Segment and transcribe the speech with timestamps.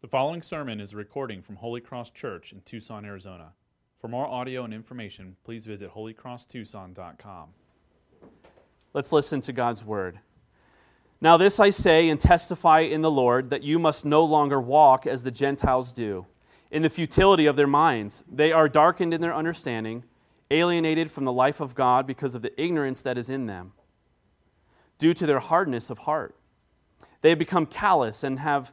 [0.00, 3.54] The following sermon is a recording from Holy Cross Church in Tucson, Arizona.
[4.00, 7.48] For more audio and information, please visit holycrosstucson.com.
[8.94, 10.20] Let's listen to God's word.
[11.20, 15.04] Now, this I say and testify in the Lord that you must no longer walk
[15.04, 16.26] as the Gentiles do,
[16.70, 18.22] in the futility of their minds.
[18.30, 20.04] They are darkened in their understanding,
[20.48, 23.72] alienated from the life of God because of the ignorance that is in them,
[24.96, 26.36] due to their hardness of heart.
[27.20, 28.72] They have become callous and have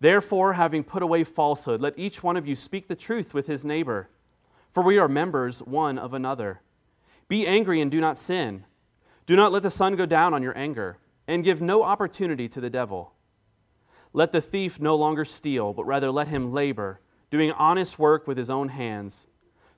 [0.00, 3.64] Therefore, having put away falsehood, let each one of you speak the truth with his
[3.64, 4.10] neighbor,
[4.68, 6.60] for we are members one of another.
[7.28, 8.64] Be angry and do not sin.
[9.24, 12.60] Do not let the sun go down on your anger, and give no opportunity to
[12.60, 13.12] the devil.
[14.12, 17.00] Let the thief no longer steal, but rather let him labor,
[17.30, 19.26] doing honest work with his own hands,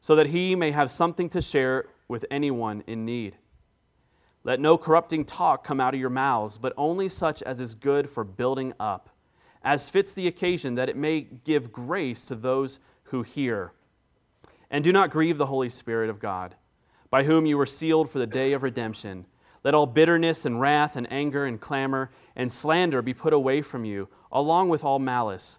[0.00, 3.36] so that he may have something to share with anyone in need.
[4.44, 8.10] Let no corrupting talk come out of your mouths, but only such as is good
[8.10, 9.10] for building up
[9.68, 13.72] as fits the occasion, that it may give grace to those who hear.
[14.70, 16.54] And do not grieve the Holy Spirit of God,
[17.10, 19.26] by whom you were sealed for the day of redemption.
[19.62, 23.84] Let all bitterness and wrath and anger and clamor and slander be put away from
[23.84, 25.58] you, along with all malice.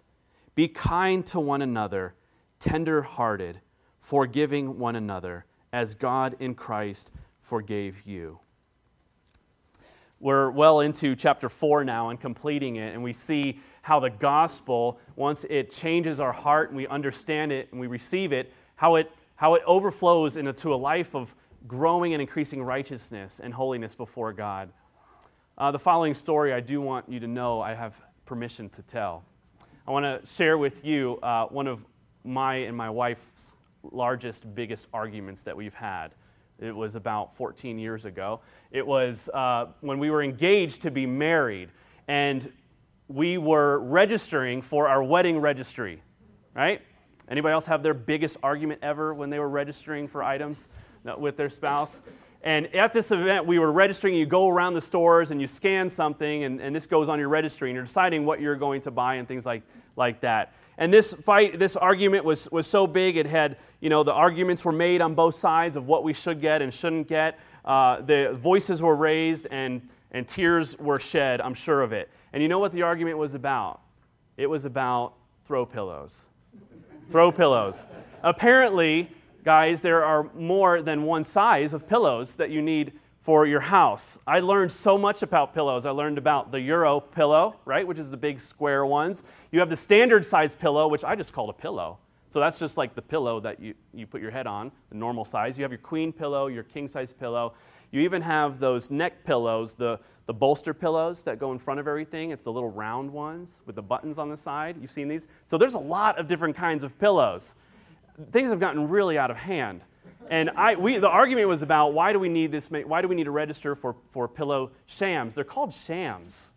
[0.56, 2.14] Be kind to one another,
[2.58, 3.60] tender hearted,
[4.00, 8.40] forgiving one another, as God in Christ forgave you.
[10.18, 14.98] We're well into chapter 4 now and completing it, and we see how the gospel,
[15.16, 19.10] once it changes our heart and we understand it and we receive it, how it,
[19.36, 21.34] how it overflows into a life of
[21.66, 24.70] growing and increasing righteousness and holiness before God.
[25.58, 29.24] Uh, the following story I do want you to know I have permission to tell.
[29.86, 31.84] I want to share with you uh, one of
[32.24, 36.12] my and my wife's largest, biggest arguments that we've had.
[36.60, 38.40] It was about 14 years ago.
[38.70, 41.70] It was uh, when we were engaged to be married.
[42.08, 42.52] And
[43.10, 46.00] we were registering for our wedding registry,
[46.54, 46.80] right?
[47.28, 50.68] Anybody else have their biggest argument ever when they were registering for items
[51.18, 52.02] with their spouse?
[52.42, 54.14] And at this event, we were registering.
[54.14, 57.28] You go around the stores and you scan something, and, and this goes on your
[57.28, 59.62] registry, and you're deciding what you're going to buy and things like,
[59.96, 60.54] like that.
[60.78, 64.64] And this fight, this argument was, was so big, it had, you know, the arguments
[64.64, 67.38] were made on both sides of what we should get and shouldn't get.
[67.64, 72.08] Uh, the voices were raised, and, and tears were shed, I'm sure of it.
[72.32, 73.80] And you know what the argument was about?
[74.36, 75.14] It was about
[75.44, 76.26] throw pillows.
[77.10, 77.86] throw pillows.
[78.22, 79.10] Apparently,
[79.44, 84.18] guys, there are more than one size of pillows that you need for your house.
[84.26, 85.84] I learned so much about pillows.
[85.84, 89.24] I learned about the Euro pillow, right, which is the big square ones.
[89.52, 91.98] You have the standard size pillow, which I just called a pillow.
[92.30, 95.24] So that's just like the pillow that you, you put your head on, the normal
[95.24, 95.58] size.
[95.58, 97.54] You have your queen pillow, your king size pillow.
[97.90, 101.88] You even have those neck pillows, the, the bolster pillows that go in front of
[101.88, 102.30] everything.
[102.30, 104.76] It's the little round ones with the buttons on the side.
[104.80, 105.26] You've seen these?
[105.44, 107.54] So there's a lot of different kinds of pillows.
[108.30, 109.84] Things have gotten really out of hand.
[110.28, 113.16] And I, we, the argument was about why do we need this, why do we
[113.16, 115.34] need to register for, for pillow shams?
[115.34, 116.52] They're called shams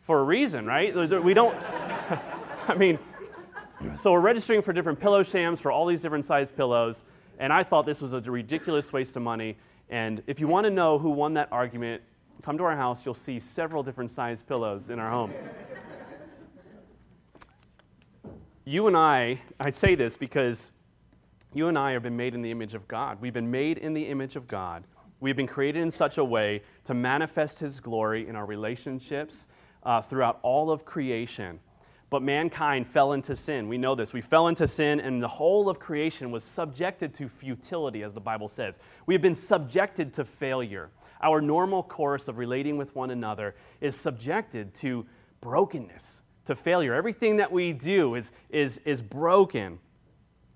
[0.00, 0.94] for a reason, right?
[1.22, 1.56] We don't,
[2.68, 2.98] I mean,
[3.96, 7.04] so we're registering for different pillow shams for all these different size pillows.
[7.38, 9.56] And I thought this was a ridiculous waste of money.
[9.88, 12.02] And if you want to know who won that argument,
[12.42, 15.32] come to our house, you'll see several different size pillows in our home.
[18.64, 20.72] you and I, I say this because
[21.54, 23.20] you and I have been made in the image of God.
[23.20, 24.84] We've been made in the image of God.
[25.20, 29.46] We've been created in such a way to manifest His glory in our relationships
[29.82, 31.58] uh, throughout all of creation.
[32.10, 33.68] But mankind fell into sin.
[33.68, 34.12] We know this.
[34.12, 38.20] We fell into sin, and the whole of creation was subjected to futility, as the
[38.20, 38.78] Bible says.
[39.06, 40.90] We have been subjected to failure
[41.22, 45.06] our normal course of relating with one another is subjected to
[45.40, 46.94] brokenness, to failure.
[46.94, 49.78] Everything that we do is, is, is broken.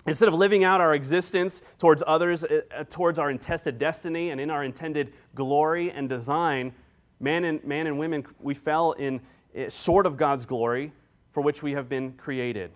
[0.06, 4.40] Instead of living out our existence towards others, uh, uh, towards our intended destiny and
[4.40, 6.72] in our intended glory and design,
[7.20, 9.20] man and, man and women, we fell in
[9.56, 10.92] uh, short of God's glory
[11.30, 12.72] for which we have been created.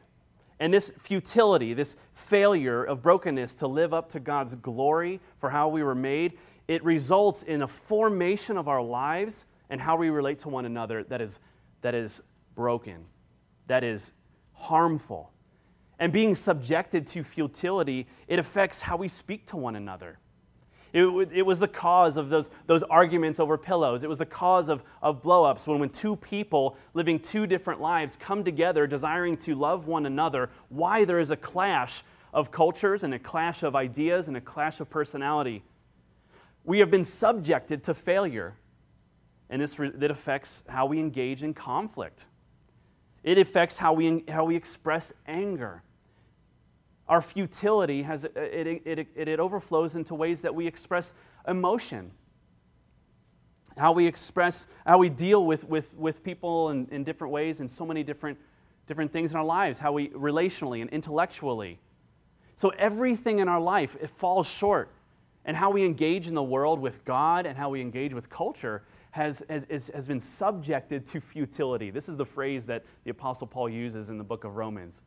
[0.58, 5.68] And this futility, this failure of brokenness to live up to God's glory for how
[5.68, 6.38] we were made,
[6.68, 11.04] it results in a formation of our lives and how we relate to one another
[11.04, 11.40] that is,
[11.82, 12.22] that is
[12.54, 13.04] broken,
[13.66, 14.12] that is
[14.52, 15.32] harmful.
[15.98, 20.18] And being subjected to futility, it affects how we speak to one another.
[20.92, 24.02] It, it, was the cause of those, those arguments over pillows.
[24.02, 28.16] It was the cause of, of blowups when, when two people living two different lives
[28.16, 32.02] come together desiring to love one another, why there is a clash
[32.32, 35.62] of cultures and a clash of ideas and a clash of personality.
[36.66, 38.56] We have been subjected to failure,
[39.48, 42.26] and this that affects how we engage in conflict.
[43.22, 45.82] It affects how we, how we express anger.
[47.08, 51.14] Our futility has, uh, it, it, it, it overflows into ways that we express
[51.46, 52.10] emotion.
[53.78, 57.68] How we express, how we deal with, with, with people in, in different ways in
[57.68, 58.38] so many different,
[58.88, 61.78] different things in our lives, how we relationally and intellectually.
[62.56, 64.90] So everything in our life, it falls short.
[65.46, 68.82] And how we engage in the world with God and how we engage with culture
[69.12, 71.90] has, has, has been subjected to futility.
[71.90, 75.00] This is the phrase that the Apostle Paul uses in the book of Romans.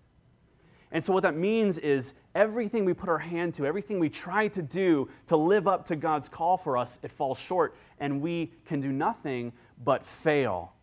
[0.91, 4.47] And so, what that means is everything we put our hand to, everything we try
[4.47, 8.51] to do to live up to God's call for us, it falls short, and we
[8.65, 9.53] can do nothing
[9.83, 10.73] but fail.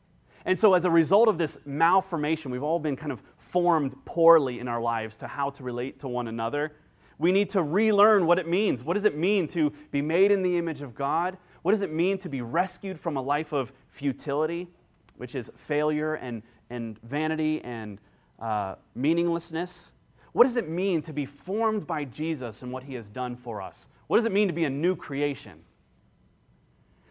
[0.44, 4.60] And so, as a result of this malformation, we've all been kind of formed poorly
[4.60, 6.76] in our lives to how to relate to one another.
[7.18, 8.84] We need to relearn what it means.
[8.84, 11.38] What does it mean to be made in the image of God?
[11.62, 14.68] What does it mean to be rescued from a life of futility,
[15.16, 17.98] which is failure and, and vanity and
[18.38, 19.92] uh, meaninglessness?
[20.32, 23.62] What does it mean to be formed by Jesus and what he has done for
[23.62, 23.88] us?
[24.06, 25.64] What does it mean to be a new creation?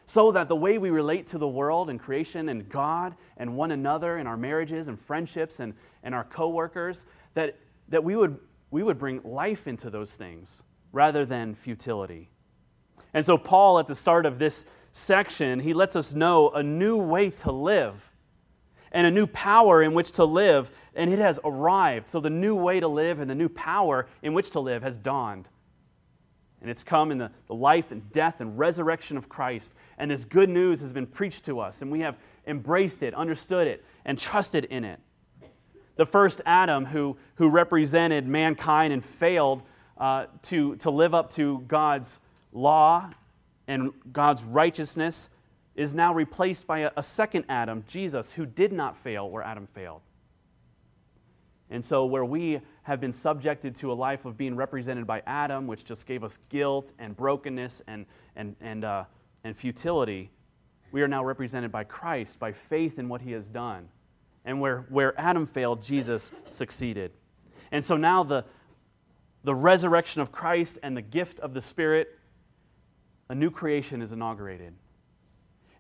[0.06, 3.72] So that the way we relate to the world and creation and God and one
[3.72, 5.74] another in our marriages and friendships and,
[6.04, 7.58] and our coworkers, that,
[7.90, 8.38] that we, would,
[8.76, 10.62] we would bring life into those things
[10.92, 12.30] rather than futility.
[13.14, 16.98] And so, Paul, at the start of this section, he lets us know a new
[16.98, 18.12] way to live
[18.92, 22.10] and a new power in which to live, and it has arrived.
[22.10, 24.98] So the new way to live and the new power in which to live has
[24.98, 25.48] dawned.
[26.60, 29.74] And it's come in the, life and death and resurrection of Christ.
[29.98, 33.68] And this good news has been preached to us, and we have embraced it, understood
[33.68, 35.00] it, and trusted in it.
[35.96, 39.62] The first Adam, who, who represented mankind and failed
[39.98, 42.20] uh, to, to live up to God's
[42.52, 43.10] law
[43.68, 45.30] and God's righteousness,
[45.76, 49.68] is now replaced by a, a second Adam, Jesus, who did not fail where Adam
[49.68, 50.02] failed.
[51.70, 55.66] And so, where we have been subjected to a life of being represented by Adam,
[55.66, 58.06] which just gave us guilt and brokenness and,
[58.36, 59.06] and, and, uh,
[59.44, 60.30] and futility,
[60.92, 63.90] we are now represented by Christ, by faith in what he has done.
[64.46, 67.12] And where, where Adam failed, Jesus succeeded.
[67.72, 68.46] And so now the,
[69.44, 72.20] the resurrection of Christ and the gift of the Spirit,
[73.28, 74.74] a new creation is inaugurated.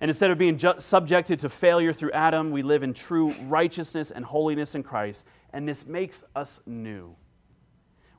[0.02, 4.12] And instead of being ju- subjected to failure through Adam, we live in true righteousness
[4.12, 5.26] and holiness in Christ.
[5.54, 7.16] And this makes us new.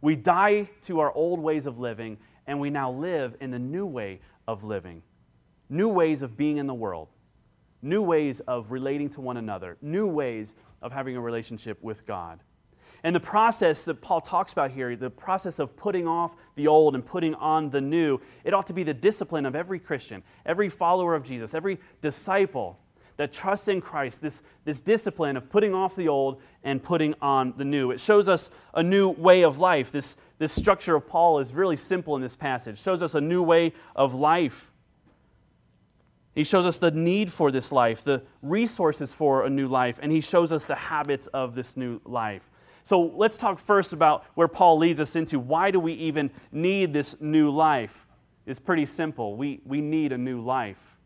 [0.01, 3.87] We die to our old ways of living, and we now live in the new
[3.87, 5.03] way of living.
[5.69, 7.09] New ways of being in the world,
[7.87, 12.41] new ways of relating to one another, new ways of having a relationship with God.
[13.03, 16.95] And the process that Paul talks about here, the process of putting off the old
[16.95, 20.69] and putting on the new, it ought to be the discipline of every Christian, every
[20.69, 22.79] follower of Jesus, every disciple
[23.17, 27.55] that trusts in Christ, this, this discipline of putting off the old and putting on
[27.57, 27.91] the new.
[27.91, 29.91] It shows us a new way of life.
[29.91, 32.75] This, this structure of Paul is really simple in this passage.
[32.75, 34.71] It shows us a new way of life.
[36.37, 40.13] He shows us the need for this life, the resources for a new life, and
[40.13, 42.51] he shows us the habits of this new life.
[42.83, 45.39] So let's talk first about where Paul leads us into.
[45.41, 48.07] Why do we even need this new life?
[48.45, 49.35] It's pretty simple.
[49.35, 50.99] We, we need a new life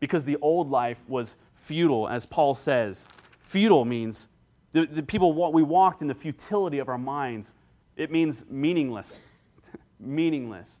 [0.00, 3.06] because the old life was futile, as Paul says.
[3.40, 4.26] Futile means
[4.72, 7.54] the, the people, we walked in the futility of our minds.
[7.96, 9.20] It means meaningless.
[10.00, 10.80] meaningless.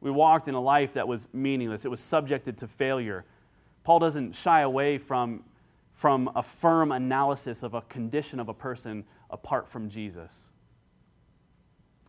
[0.00, 3.24] We walked in a life that was meaningless, it was subjected to failure.
[3.84, 5.44] Paul doesn't shy away from,
[5.92, 10.50] from a firm analysis of a condition of a person apart from Jesus.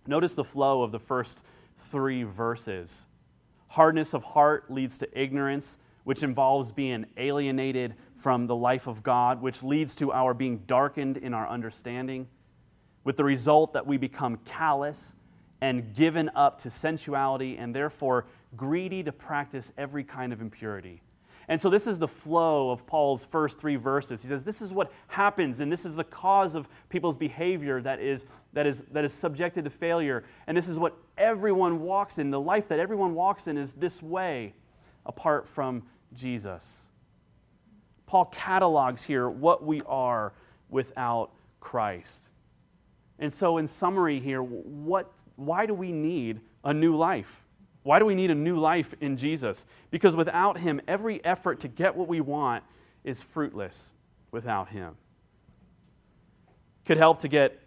[0.07, 1.43] Notice the flow of the first
[1.77, 3.07] three verses.
[3.67, 9.41] Hardness of heart leads to ignorance, which involves being alienated from the life of God,
[9.41, 12.27] which leads to our being darkened in our understanding,
[13.03, 15.15] with the result that we become callous
[15.61, 21.01] and given up to sensuality and therefore greedy to practice every kind of impurity.
[21.49, 24.21] And so this is the flow of Paul's first three verses.
[24.21, 28.01] He says, This is what happens, and this is the cause of people's behavior that
[28.01, 30.25] is, that is, that is subjected to failure.
[30.45, 32.31] And this is what everyone walks in.
[32.31, 34.53] The life that everyone walks in is this way,
[35.05, 35.83] apart from
[36.13, 36.87] Jesus.
[38.07, 40.33] Paul catalogs here what we are
[40.69, 42.29] without Christ.
[43.19, 47.43] And so, in summary, here, what, why do we need a new life?
[47.83, 49.65] Why do we need a new life in Jesus?
[49.91, 52.63] Because without Him, every effort to get what we want
[53.03, 53.93] is fruitless
[54.31, 54.95] without Him.
[56.85, 57.59] Could help to get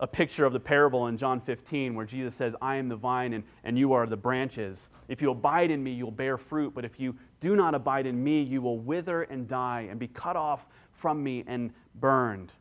[0.00, 3.32] a picture of the parable in John 15 where Jesus says, I am the vine
[3.32, 4.90] and, and you are the branches.
[5.08, 8.22] If you abide in me, you'll bear fruit, but if you do not abide in
[8.22, 12.52] me, you will wither and die and be cut off from me and burned.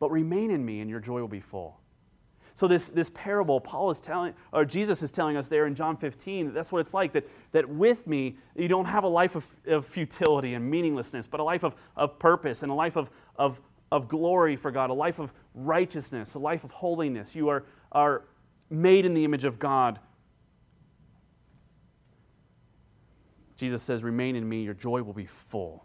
[0.00, 1.80] But remain in me, and your joy will be full.
[2.58, 5.96] So this, this parable, Paul is telling, or Jesus is telling us there in John
[5.96, 9.46] 15, that's what it's like, that, that with me, you don't have a life of,
[9.68, 13.60] of futility and meaninglessness, but a life of, of purpose and a life of, of,
[13.92, 17.36] of glory for God, a life of righteousness, a life of holiness.
[17.36, 18.24] You are, are
[18.70, 20.00] made in the image of God.
[23.56, 25.84] Jesus says, Remain in me, your joy will be full.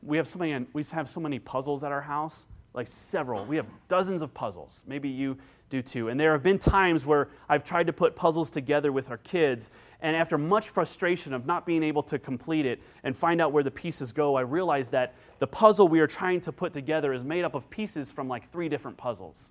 [0.00, 3.44] We have so many, we have so many puzzles at our house like several.
[3.46, 4.84] We have dozens of puzzles.
[4.86, 5.38] Maybe you
[5.70, 6.08] do too.
[6.08, 9.70] And there have been times where I've tried to put puzzles together with our kids,
[10.00, 13.64] and after much frustration of not being able to complete it and find out where
[13.64, 17.24] the pieces go, I realized that the puzzle we are trying to put together is
[17.24, 19.50] made up of pieces from like three different puzzles.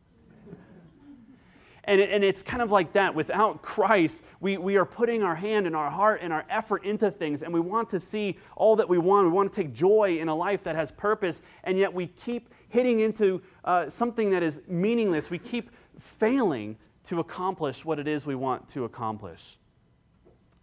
[1.88, 3.14] And, it, and it's kind of like that.
[3.14, 7.12] Without Christ, we, we are putting our hand and our heart and our effort into
[7.12, 9.28] things, and we want to see all that we want.
[9.28, 12.50] We want to take joy in a life that has purpose, and yet we keep
[12.70, 15.30] hitting into uh, something that is meaningless.
[15.30, 19.58] We keep failing to accomplish what it is we want to accomplish.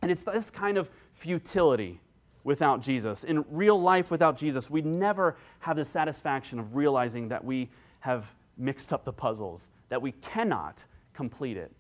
[0.03, 2.01] And it's this kind of futility
[2.45, 3.25] without Jesus.
[3.25, 8.35] In real life without Jesus, we never have the satisfaction of realizing that we have
[8.59, 11.73] mixed up the puzzles, that we cannot complete it.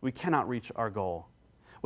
[0.00, 1.26] We cannot reach our goal.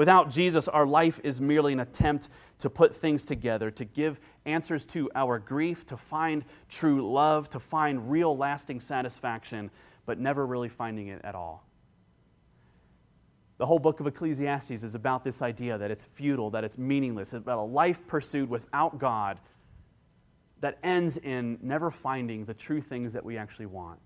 [0.00, 4.86] Without Jesus, our life is merely an attempt to put things together, to give answers
[4.86, 9.70] to our grief, to find true love, to find real lasting satisfaction,
[10.06, 11.66] but never really finding it at all.
[13.58, 17.34] The whole book of Ecclesiastes is about this idea that it's futile, that it's meaningless,
[17.34, 19.38] it's about a life pursued without God
[20.62, 23.98] that ends in never finding the true things that we actually want.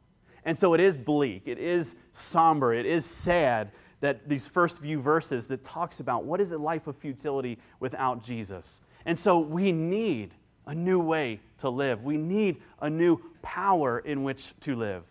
[0.45, 3.71] And so it is bleak, it is somber, it is sad
[4.05, 8.23] that these first few verses that talks about what is a life of futility without
[8.23, 8.83] Jesus.
[9.07, 10.35] And so we need
[10.67, 12.05] a new way to live.
[12.05, 15.05] We need a new power in which to live.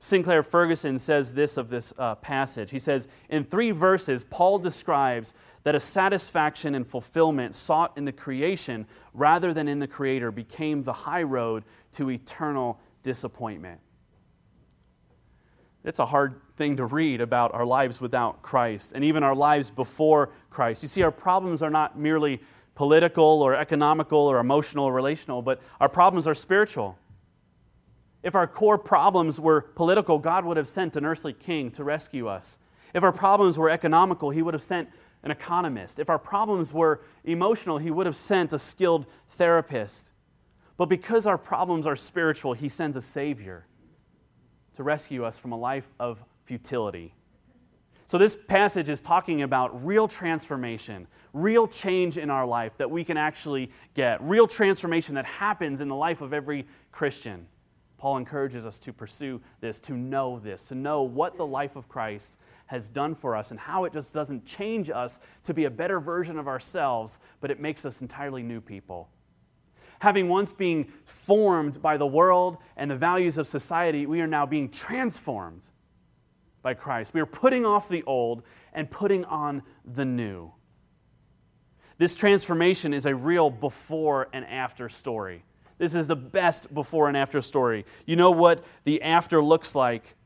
[0.00, 2.70] Sinclair Ferguson says this of this uh, passage.
[2.70, 5.32] He says, In three verses, Paul describes
[5.62, 10.82] that a satisfaction and fulfillment sought in the creation rather than in the Creator became
[10.82, 13.80] the high road to eternal disappointment.
[15.84, 19.70] It's a hard thing to read about our lives without Christ and even our lives
[19.70, 20.82] before Christ.
[20.82, 22.40] You see, our problems are not merely
[22.74, 26.98] political or economical or emotional or relational, but our problems are spiritual.
[28.22, 32.26] If our core problems were political, God would have sent an earthly king to rescue
[32.26, 32.58] us.
[32.94, 34.88] If our problems were economical, He would have sent
[35.22, 35.98] an economist.
[35.98, 40.12] If our problems were emotional, He would have sent a skilled therapist.
[40.76, 43.66] But because our problems are spiritual, He sends a Savior
[44.74, 47.14] to rescue us from a life of futility.
[48.06, 53.02] So, this passage is talking about real transformation, real change in our life that we
[53.02, 57.46] can actually get, real transformation that happens in the life of every Christian.
[57.96, 61.88] Paul encourages us to pursue this, to know this, to know what the life of
[61.88, 62.36] Christ
[62.66, 66.00] has done for us and how it just doesn't change us to be a better
[66.00, 69.08] version of ourselves, but it makes us entirely new people
[70.04, 74.44] having once been formed by the world and the values of society, we are now
[74.44, 75.62] being transformed
[76.64, 77.14] by Christ.
[77.14, 78.42] We are putting off the old
[78.72, 80.50] and putting on the new.
[81.98, 85.44] This transformation is a real before and after story.
[85.78, 87.84] This is the best before and after story.
[88.06, 90.16] You know what the after looks like.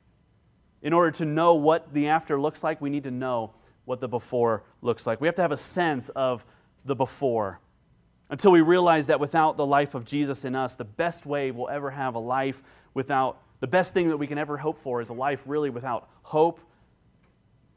[0.81, 3.53] In order to know what the after looks like, we need to know
[3.85, 5.21] what the before looks like.
[5.21, 6.45] We have to have a sense of
[6.85, 7.61] the before
[8.31, 11.69] until we realize that without the life of Jesus in us, the best way we'll
[11.69, 12.63] ever have a life
[12.95, 16.09] without, the best thing that we can ever hope for is a life really without
[16.23, 16.61] hope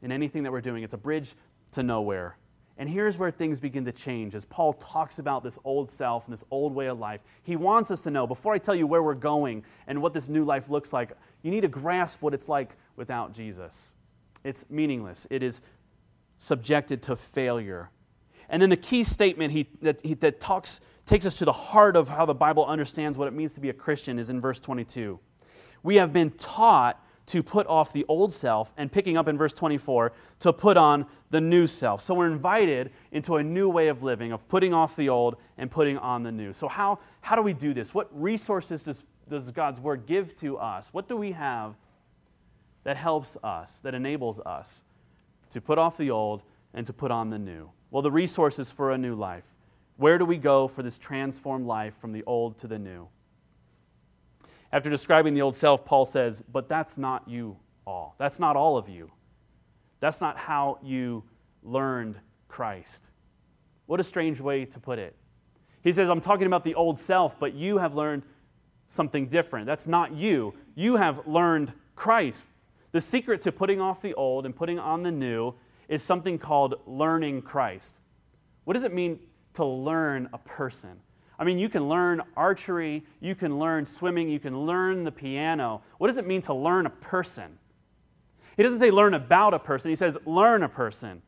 [0.02, 0.82] in anything that we're doing.
[0.82, 1.34] It's a bridge
[1.72, 2.36] to nowhere.
[2.78, 6.32] And here's where things begin to change as Paul talks about this old self and
[6.32, 7.20] this old way of life.
[7.42, 10.28] He wants us to know before I tell you where we're going and what this
[10.28, 11.12] new life looks like,
[11.42, 13.92] you need to grasp what it's like without Jesus.
[14.42, 15.60] It's meaningless, it is
[16.38, 17.90] subjected to failure.
[18.48, 21.96] And then the key statement he, that, he, that talks, takes us to the heart
[21.96, 24.58] of how the Bible understands what it means to be a Christian is in verse
[24.58, 25.20] 22.
[25.82, 29.52] We have been taught to put off the old self, and picking up in verse
[29.52, 32.02] 24, to put on the new self.
[32.02, 35.70] So we're invited into a new way of living, of putting off the old and
[35.70, 36.52] putting on the new.
[36.52, 37.94] So, how, how do we do this?
[37.94, 40.92] What resources does, does God's word give to us?
[40.92, 41.76] What do we have
[42.84, 44.84] that helps us, that enables us
[45.50, 46.42] to put off the old
[46.74, 47.70] and to put on the new?
[47.90, 49.46] Well, the resources for a new life.
[49.96, 53.08] Where do we go for this transformed life from the old to the new?
[54.72, 58.14] After describing the old self, Paul says, But that's not you all.
[58.18, 59.10] That's not all of you.
[60.00, 61.24] That's not how you
[61.62, 63.08] learned Christ.
[63.86, 65.14] What a strange way to put it.
[65.82, 68.22] He says, I'm talking about the old self, but you have learned
[68.86, 69.66] something different.
[69.66, 70.54] That's not you.
[70.74, 72.50] You have learned Christ.
[72.92, 75.54] The secret to putting off the old and putting on the new
[75.88, 78.00] is something called learning Christ.
[78.64, 79.18] What does it mean
[79.54, 81.00] to learn a person?
[81.42, 85.82] I mean, you can learn archery, you can learn swimming, you can learn the piano.
[85.98, 87.58] What does it mean to learn a person?
[88.56, 91.20] He doesn't say learn about a person, he says learn a person.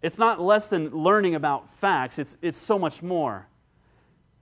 [0.00, 3.48] It's not less than learning about facts, it's, it's so much more.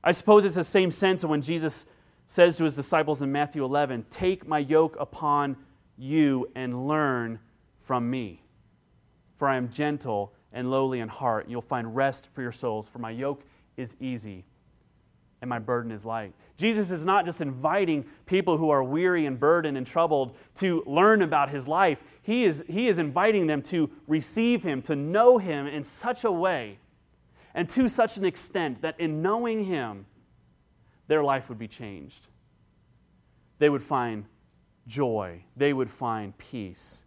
[0.05, 1.87] I suppose it's the same sense of when Jesus
[2.27, 5.57] says to his disciples in Matthew 11, Take my yoke upon
[5.97, 7.39] you and learn
[7.79, 8.43] from me.
[9.37, 12.89] For I am gentle and lowly in heart, and you'll find rest for your souls.
[12.89, 13.43] For my yoke
[13.77, 14.45] is easy
[15.43, 16.33] and my burden is light.
[16.57, 21.23] Jesus is not just inviting people who are weary and burdened and troubled to learn
[21.23, 22.03] about his life.
[22.23, 26.33] He is, he is inviting them to receive him, to know him in such a
[26.33, 26.79] way
[27.55, 30.07] and to such an extent that in knowing him,
[31.07, 32.27] their life would be changed.
[33.59, 34.25] They would find
[34.87, 37.05] joy, they would find peace.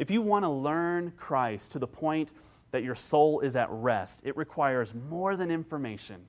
[0.00, 2.30] If you want to learn Christ to the point
[2.70, 6.22] that your soul is at rest, it requires more than information.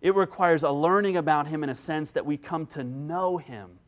[0.00, 3.78] It requires a learning about Him in a sense that we come to know Him.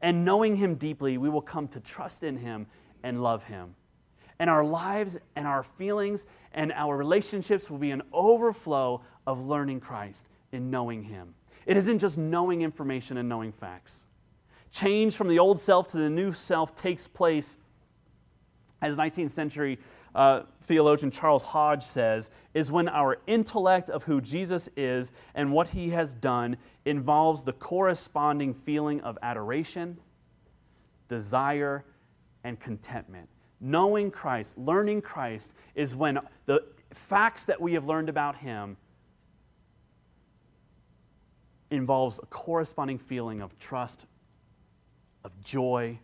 [0.00, 2.66] And knowing Him deeply, we will come to trust in Him
[3.02, 3.74] and love Him.
[4.38, 9.80] And our lives and our feelings and our relationships will be an overflow of learning
[9.80, 11.34] Christ in knowing Him.
[11.66, 14.06] It isn't just knowing information and knowing facts.
[14.70, 17.58] Change from the old self to the new self takes place,
[18.82, 19.78] as 19th century
[20.14, 25.68] uh, theologian Charles Hodge says, is when our intellect of who Jesus is and what
[25.68, 29.98] he has done involves the corresponding feeling of adoration,
[31.08, 31.84] desire,
[32.44, 33.28] and contentment.
[33.60, 38.76] Knowing Christ, learning Christ, is when the facts that we have learned about him
[41.70, 44.04] involves a corresponding feeling of trust,
[45.24, 45.98] of joy,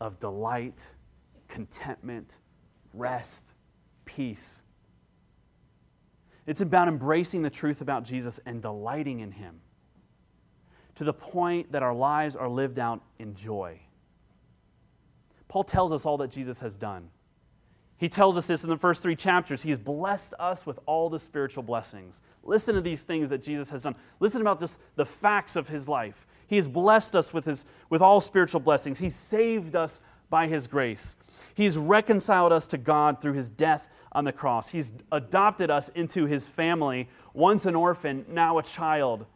[0.00, 0.88] of delight,
[1.50, 2.38] contentment,
[2.94, 3.52] rest,
[4.06, 4.62] peace.
[6.46, 9.60] It's about embracing the truth about Jesus and delighting in Him
[10.94, 13.80] to the point that our lives are lived out in joy.
[15.48, 17.10] Paul tells us all that Jesus has done.
[17.96, 19.62] He tells us this in the first three chapters.
[19.62, 22.22] He has blessed us with all the spiritual blessings.
[22.42, 23.94] Listen to these things that Jesus has done.
[24.20, 26.26] Listen about just the facts of his life.
[26.46, 28.98] He has blessed us with, his, with all spiritual blessings.
[28.98, 31.16] He saved us by his grace.
[31.54, 34.70] He's reconciled us to God through his death on the cross.
[34.70, 39.26] He's adopted us into his family, once an orphan, now a child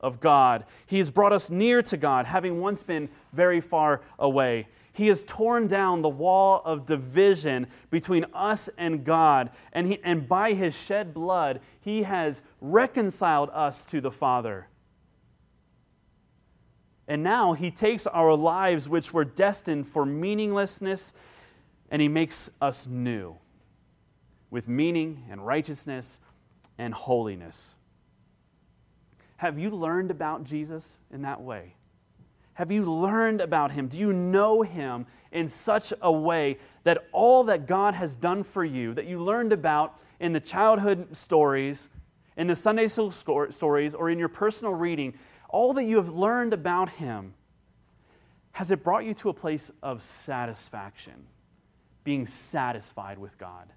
[0.00, 0.64] of God.
[0.86, 4.66] He has brought us near to God, having once been very far away.
[4.92, 10.28] He has torn down the wall of division between us and God, and, he, and
[10.28, 14.66] by his shed blood, he has reconciled us to the Father.
[17.08, 21.12] And now he takes our lives, which were destined for meaninglessness
[21.92, 23.36] and he makes us new
[24.50, 26.18] with meaning and righteousness
[26.78, 27.74] and holiness.
[29.36, 31.74] Have you learned about Jesus in that way?
[32.54, 33.88] Have you learned about him?
[33.88, 38.64] Do you know him in such a way that all that God has done for
[38.64, 41.90] you, that you learned about in the childhood stories,
[42.38, 45.12] in the Sunday school stories, or in your personal reading,
[45.52, 47.34] all that you have learned about him,
[48.52, 51.28] has it brought you to a place of satisfaction?
[52.04, 53.72] being satisfied with God,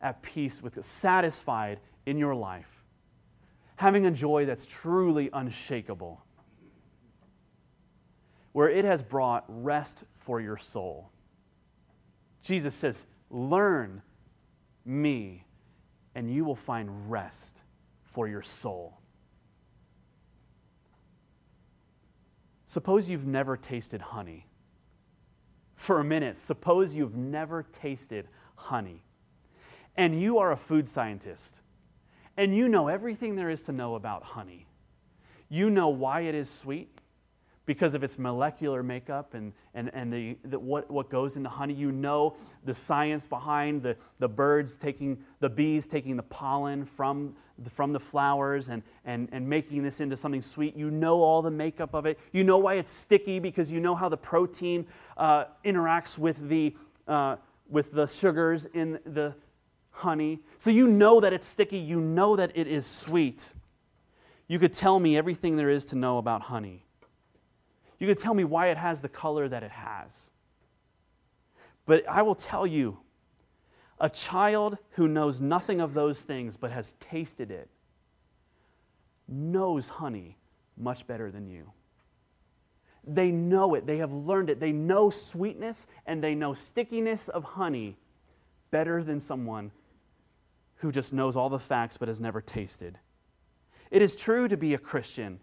[0.00, 2.84] at peace with God, satisfied in your life,
[3.76, 6.22] having a joy that's truly unshakable,
[8.52, 11.10] where it has brought rest for your soul.
[12.42, 14.02] Jesus says, Learn
[14.84, 15.44] me,
[16.14, 17.62] and you will find rest
[18.02, 18.98] for your soul.
[22.70, 24.46] Suppose you've never tasted honey.
[25.74, 29.02] For a minute, suppose you've never tasted honey.
[29.96, 31.62] And you are a food scientist.
[32.36, 34.68] And you know everything there is to know about honey.
[35.48, 36.99] You know why it is sweet,
[37.66, 41.74] because of its molecular makeup and, and, and the, the, what, what goes into honey.
[41.74, 47.36] You know the science behind the, the birds taking, the bees taking the pollen from
[47.58, 50.76] the, from the flowers and, and, and making this into something sweet.
[50.76, 52.18] You know all the makeup of it.
[52.32, 56.74] You know why it's sticky because you know how the protein uh, interacts with the,
[57.06, 57.36] uh,
[57.68, 59.34] with the sugars in the
[59.90, 60.40] honey.
[60.58, 61.78] So you know that it's sticky.
[61.78, 63.52] You know that it is sweet.
[64.48, 66.84] You could tell me everything there is to know about honey.
[68.00, 70.30] You could tell me why it has the color that it has.
[71.86, 72.98] But I will tell you
[74.00, 77.68] a child who knows nothing of those things but has tasted it
[79.28, 80.36] knows honey
[80.76, 81.70] much better than you.
[83.04, 84.60] They know it, they have learned it.
[84.60, 87.96] They know sweetness and they know stickiness of honey
[88.70, 89.72] better than someone
[90.76, 92.98] who just knows all the facts but has never tasted.
[93.90, 95.40] It is true to be a Christian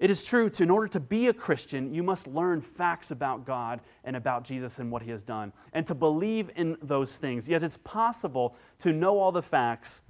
[0.00, 3.44] it is true, to, in order to be a Christian, you must learn facts about
[3.44, 7.50] God and about Jesus and what he has done, and to believe in those things.
[7.50, 10.00] Yet it's possible to know all the facts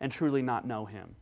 [0.00, 1.16] and truly not know him,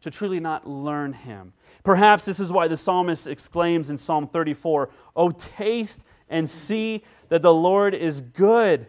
[0.00, 1.52] to truly not learn him.
[1.84, 7.42] Perhaps this is why the psalmist exclaims in Psalm 34 Oh, taste and see that
[7.42, 8.88] the Lord is good.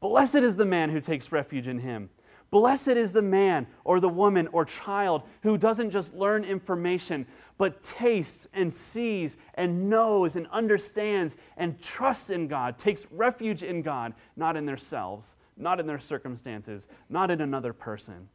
[0.00, 2.10] Blessed is the man who takes refuge in him.
[2.50, 7.26] Blessed is the man or the woman or child who doesn't just learn information,
[7.58, 13.82] but tastes and sees and knows and understands and trusts in God, takes refuge in
[13.82, 18.28] God, not in themselves, not in their circumstances, not in another person,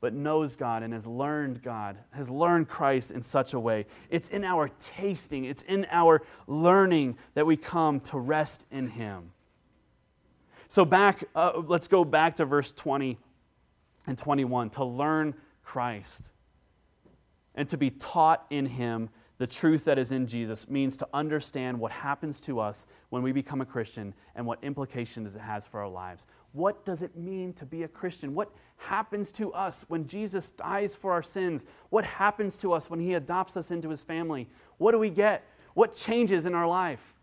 [0.00, 3.86] but knows God and has learned God, has learned Christ in such a way.
[4.10, 9.30] It's in our tasting, it's in our learning that we come to rest in Him.
[10.68, 13.18] So, back, uh, let's go back to verse 20
[14.06, 16.30] and 21 to learn Christ
[17.54, 21.78] and to be taught in Him the truth that is in Jesus means to understand
[21.78, 25.80] what happens to us when we become a Christian and what implications it has for
[25.80, 26.26] our lives.
[26.52, 28.34] What does it mean to be a Christian?
[28.34, 31.64] What happens to us when Jesus dies for our sins?
[31.90, 34.48] What happens to us when He adopts us into His family?
[34.78, 35.44] What do we get?
[35.74, 37.14] What changes in our life?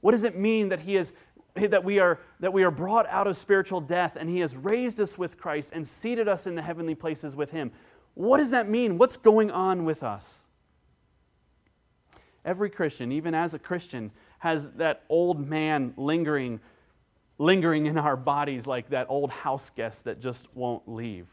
[0.00, 1.12] What does it mean that He has
[1.56, 5.00] that we are that we are brought out of spiritual death and he has raised
[5.00, 7.72] us with Christ and seated us in the heavenly places with him.
[8.14, 8.98] What does that mean?
[8.98, 10.46] What's going on with us?
[12.44, 16.60] Every Christian, even as a Christian, has that old man lingering
[17.38, 21.26] lingering in our bodies like that old house guest that just won't leave.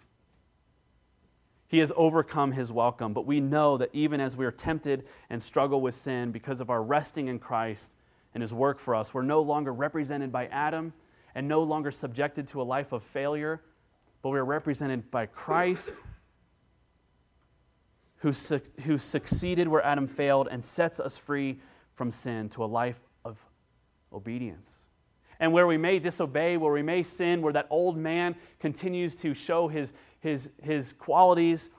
[1.68, 5.42] He has overcome his welcome, but we know that even as we are tempted and
[5.42, 7.96] struggle with sin because of our resting in Christ,
[8.34, 9.13] and his work for us.
[9.13, 10.93] We're no longer represented by Adam
[11.36, 13.62] and no longer subjected to a life of failure,
[14.22, 16.02] but we're represented by Christ
[18.17, 21.60] who, su- who succeeded where Adam failed and sets us free
[21.93, 23.38] from sin to a life of
[24.12, 24.78] obedience.
[25.39, 29.34] And where we may disobey, where we may sin, where that old man continues to
[29.34, 29.91] show his,
[30.22, 31.69] his, his qualities,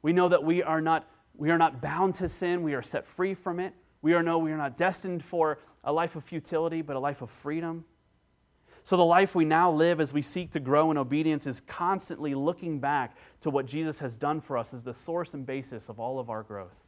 [0.00, 2.62] we know that we are, not, we are not bound to sin.
[2.62, 3.74] We are set free from it.
[4.04, 7.22] We are know we are not destined for a life of futility, but a life
[7.22, 7.86] of freedom.
[8.82, 12.34] So, the life we now live as we seek to grow in obedience is constantly
[12.34, 15.98] looking back to what Jesus has done for us as the source and basis of
[15.98, 16.84] all of our growth.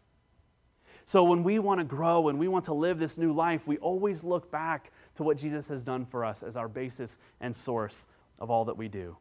[1.07, 3.79] So, when we want to grow and we want to live this new life, we
[3.79, 8.07] always look back to what Jesus has done for us as our basis and source
[8.39, 9.17] of all that we do.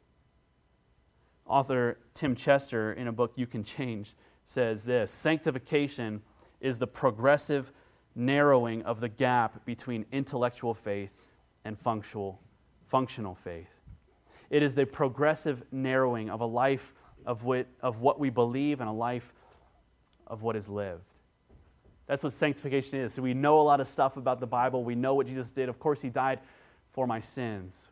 [1.46, 6.24] Author Tim Chester, in a book You Can Change, says this Sanctification
[6.60, 7.72] is the progressive
[8.16, 11.12] narrowing of the gap between intellectual faith
[11.64, 12.40] and functional,
[12.88, 13.70] functional faith.
[14.50, 16.94] It is the progressive narrowing of a life
[17.26, 19.34] of what, of what we believe and a life
[20.28, 21.16] of what is lived.
[22.08, 23.14] That's what sanctification is.
[23.14, 24.84] So we know a lot of stuff about the Bible.
[24.84, 25.70] We know what Jesus did.
[25.70, 26.40] Of course, He died
[26.92, 27.90] for my sins.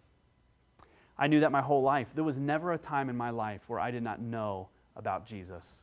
[1.17, 2.13] I knew that my whole life.
[2.13, 5.81] There was never a time in my life where I did not know about Jesus.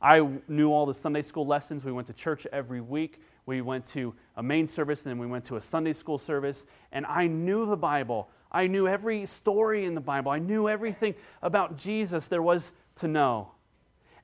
[0.00, 1.84] I knew all the Sunday school lessons.
[1.84, 3.20] We went to church every week.
[3.46, 6.66] We went to a main service, and then we went to a Sunday school service.
[6.92, 8.28] And I knew the Bible.
[8.50, 10.32] I knew every story in the Bible.
[10.32, 13.52] I knew everything about Jesus there was to know.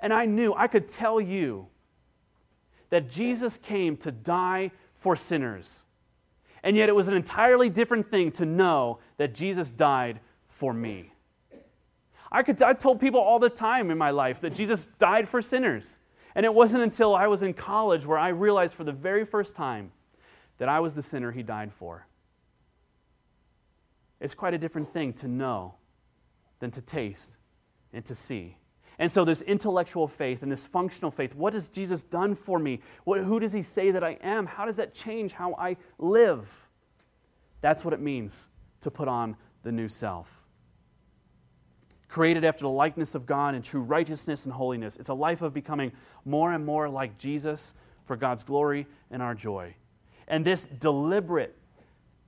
[0.00, 1.68] And I knew, I could tell you
[2.90, 5.84] that Jesus came to die for sinners.
[6.64, 11.12] And yet it was an entirely different thing to know that Jesus died for me.
[12.30, 15.42] I, could, I told people all the time in my life that Jesus died for
[15.42, 15.98] sinners.
[16.34, 19.54] And it wasn't until I was in college where I realized for the very first
[19.54, 19.92] time
[20.58, 22.06] that I was the sinner he died for.
[24.20, 25.74] It's quite a different thing to know
[26.60, 27.38] than to taste
[27.92, 28.56] and to see.
[28.98, 32.80] And so, this intellectual faith and this functional faith what has Jesus done for me?
[33.04, 34.46] What, who does he say that I am?
[34.46, 36.68] How does that change how I live?
[37.60, 38.48] That's what it means
[38.82, 40.41] to put on the new self.
[42.12, 44.98] Created after the likeness of God in true righteousness and holiness.
[44.98, 45.92] It's a life of becoming
[46.26, 47.72] more and more like Jesus
[48.04, 49.74] for God's glory and our joy.
[50.28, 51.56] And this deliberate,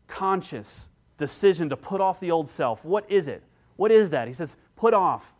[0.06, 3.42] conscious decision to put off the old self, what is it?
[3.76, 4.26] What is that?
[4.26, 5.34] He says, put off,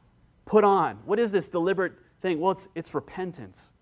[0.44, 0.96] put on.
[1.06, 2.38] What is this deliberate thing?
[2.38, 3.72] Well, it's, it's repentance.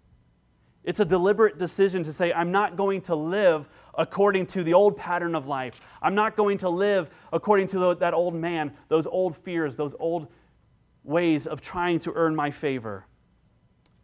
[0.84, 4.96] It's a deliberate decision to say, I'm not going to live according to the old
[4.96, 5.80] pattern of life.
[6.00, 10.28] I'm not going to live according to that old man, those old fears, those old
[11.04, 13.06] ways of trying to earn my favor,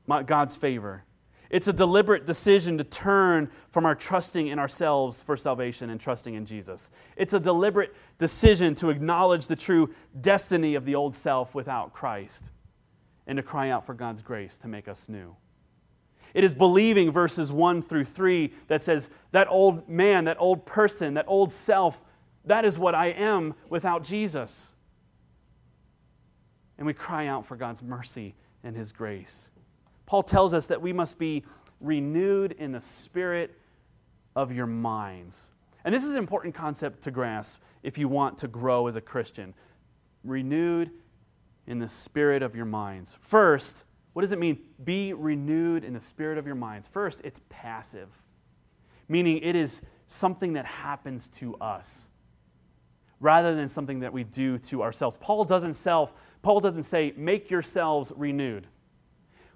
[0.07, 1.05] my, God's favor.
[1.51, 6.35] It's a deliberate decision to turn from our trusting in ourselves for salvation and trusting
[6.35, 6.91] in Jesus.
[7.17, 12.51] It's a deliberate decision to acknowledge the true destiny of the old self without Christ
[13.27, 15.37] and to cry out for God's grace to make us new.
[16.35, 21.15] It is believing verses 1 through 3 that says, that old man, that old person,
[21.15, 22.05] that old self,
[22.45, 24.75] that is what I am without Jesus.
[26.79, 29.51] And we cry out for God's mercy and His grace.
[30.07, 31.45] Paul tells us that we must be
[31.81, 33.55] renewed in the spirit
[34.35, 35.51] of your minds.
[35.85, 39.01] And this is an important concept to grasp if you want to grow as a
[39.01, 39.55] Christian.
[40.25, 40.91] Renewed
[41.67, 43.17] in the spirit of your minds.
[43.21, 44.59] First, what does it mean?
[44.83, 46.87] Be renewed in the spirit of your minds.
[46.87, 48.09] First, it's passive,
[49.09, 52.09] meaning it is something that happens to us
[53.21, 55.17] rather than something that we do to ourselves.
[55.19, 58.66] Paul doesn't self, Paul doesn't say, make yourselves renewed.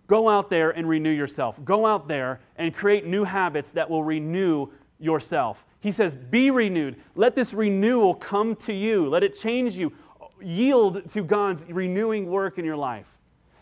[0.06, 1.62] Go out there and renew yourself.
[1.64, 4.68] Go out there and create new habits that will renew
[4.98, 5.64] yourself.
[5.80, 6.96] He says, Be renewed.
[7.14, 9.08] Let this renewal come to you.
[9.08, 9.92] Let it change you.
[10.40, 13.18] Yield to God's renewing work in your life.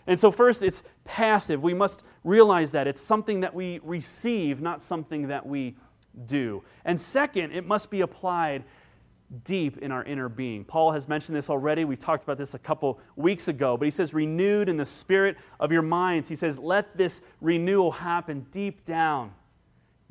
[0.07, 1.63] And so, first, it's passive.
[1.63, 5.77] We must realize that it's something that we receive, not something that we
[6.27, 6.63] do.
[6.85, 8.65] And second, it must be applied
[9.45, 10.65] deep in our inner being.
[10.65, 11.85] Paul has mentioned this already.
[11.85, 15.37] We talked about this a couple weeks ago, but he says, renewed in the spirit
[15.61, 16.29] of your minds.
[16.29, 19.33] He says, let this renewal happen deep down,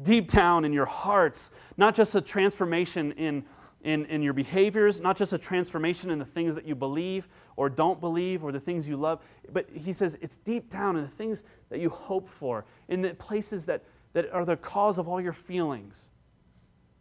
[0.02, 3.46] deep down in your hearts, not just a transformation in.
[3.82, 7.70] In, in your behaviors, not just a transformation in the things that you believe or
[7.70, 9.22] don't believe or the things you love,
[9.54, 13.14] but he says it's deep down in the things that you hope for, in the
[13.14, 16.10] places that, that are the cause of all your feelings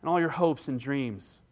[0.02, 1.42] and all your hopes and dreams.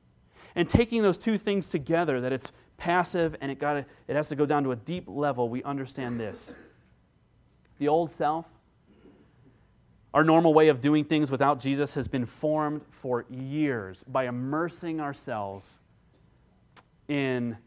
[0.57, 4.37] And taking those two things together, that it's passive and it, got it has to
[4.37, 6.55] go down to a deep level, we understand this.
[7.79, 8.47] The old self,
[10.15, 14.99] our normal way of doing things without Jesus, has been formed for years by immersing
[14.99, 15.79] ourselves
[17.07, 17.59] in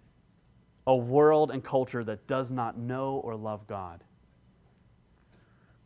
[0.88, 4.04] a world and culture that does not know or love God.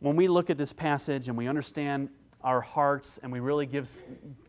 [0.00, 2.08] When we look at this passage and we understand
[2.44, 3.90] our hearts and we really give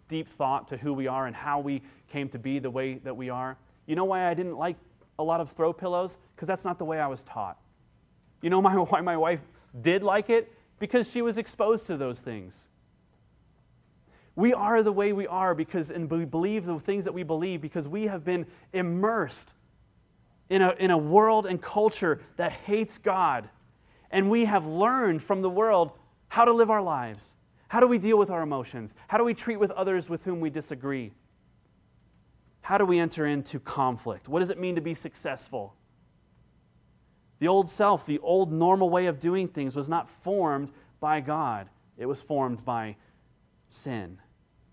[0.08, 3.16] deep thought to who we are and how we came to be the way that
[3.16, 3.58] we are.
[3.88, 4.76] You know why I didn't like
[5.18, 6.18] a lot of throw pillows?
[6.36, 7.58] Because that's not the way I was taught.
[8.42, 9.42] You know my, why my wife
[9.82, 10.52] did like it?
[10.78, 12.68] Because she was exposed to those things.
[14.36, 17.62] We are the way we are because, and we believe the things that we believe
[17.62, 19.54] because we have been immersed
[20.50, 23.50] in a, in a world and culture that hates God.
[24.12, 25.92] And we have learned from the world
[26.28, 27.36] how to live our lives.
[27.68, 28.96] How do we deal with our emotions?
[29.08, 31.14] How do we treat with others with whom we disagree?
[32.62, 34.28] How do we enter into conflict?
[34.28, 35.76] What does it mean to be successful?
[37.40, 41.70] The old self, the old normal way of doing things, was not formed by God,
[41.98, 42.96] it was formed by
[43.68, 44.20] sin.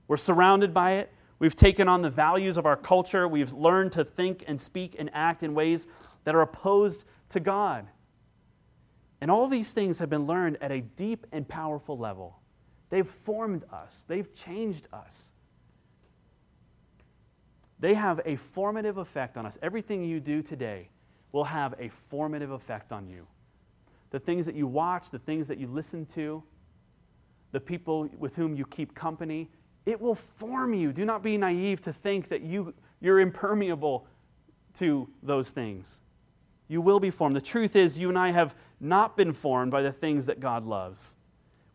[0.09, 1.13] We're surrounded by it.
[1.39, 3.27] We've taken on the values of our culture.
[3.27, 5.87] We've learned to think and speak and act in ways
[6.25, 7.89] that are opposed to God.
[9.21, 12.42] And all these things have been learned at a deep and powerful level.
[12.93, 15.31] They've formed us, they've changed us.
[17.81, 19.59] They have a formative effect on us.
[19.63, 20.91] Everything you do today
[21.33, 23.27] will have a formative effect on you.
[24.11, 26.43] The things that you watch, the things that you listen to,
[27.53, 29.49] the people with whom you keep company,
[29.87, 30.93] it will form you.
[30.93, 34.07] Do not be naive to think that you, you're impermeable
[34.75, 36.03] to those things.
[36.69, 37.37] You will be formed.
[37.37, 40.63] The truth is, you and I have not been formed by the things that God
[40.63, 41.17] loves.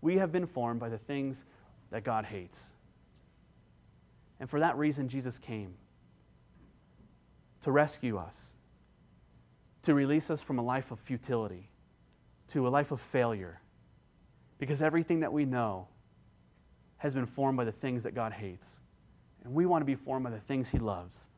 [0.02, 1.46] We have been formed by the things
[1.92, 2.68] that God hates.
[4.40, 5.74] And for that reason, Jesus came
[7.62, 8.54] to rescue us,
[9.82, 11.70] to release us from a life of futility,
[12.50, 13.62] to a life of failure.
[14.60, 15.88] Because everything that we know
[16.98, 18.80] has been formed by the things that God hates.
[19.44, 21.30] And we want to be formed by the things He loves.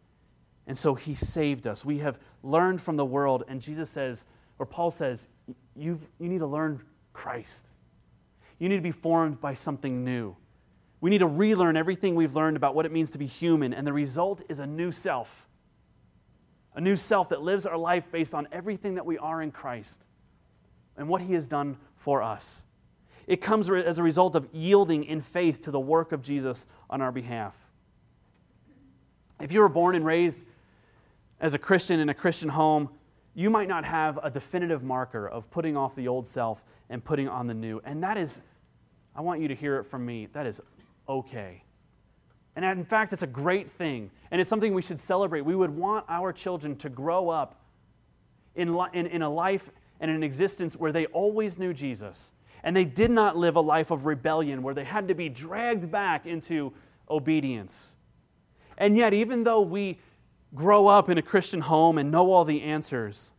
[0.68, 1.84] And so He saved us.
[1.84, 4.26] We have learned from the world, and Jesus says,
[4.58, 5.28] or Paul says,
[5.76, 6.82] you've, you need to learn
[7.14, 7.70] Christ.
[8.60, 10.36] You need to be formed by something new.
[11.02, 13.88] We need to relearn everything we've learned about what it means to be human, and
[13.88, 15.48] the result is a new self.
[16.76, 20.06] A new self that lives our life based on everything that we are in Christ
[20.98, 22.66] and what He has done for us.
[23.28, 27.02] It comes as a result of yielding in faith to the work of Jesus on
[27.02, 27.56] our behalf.
[29.40, 30.46] If you were born and raised
[31.40, 32.90] as a Christian in a Christian home,
[33.34, 37.28] you might not have a definitive marker of putting off the old self and putting
[37.28, 37.82] on the new.
[37.86, 38.42] And that is,
[39.16, 40.62] I want you to hear it from me, that is
[41.08, 41.64] okay.
[42.56, 44.12] And in fact, it's a great thing.
[44.32, 45.42] And it's something we should celebrate.
[45.42, 47.62] We would want our children to grow up
[48.56, 52.34] in, in, in a life and an existence where they always knew Jesus.
[52.64, 55.90] And they did not live a life of rebellion where they had to be dragged
[55.90, 56.74] back into
[57.10, 57.96] obedience.
[58.78, 60.00] And yet, even though we
[60.54, 63.32] grow up in a Christian home and know all the answers,